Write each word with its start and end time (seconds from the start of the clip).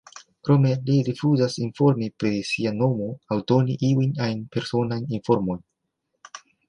Krome, 0.47 0.69
li 0.85 0.93
rifuzas 1.09 1.57
informi 1.65 2.07
pri 2.23 2.31
sia 2.53 2.71
nomo 2.79 3.09
aŭ 3.35 3.37
doni 3.53 3.75
iujn 3.91 4.17
ajn 4.29 4.43
personajn 4.57 5.07
informojn. 5.19 5.63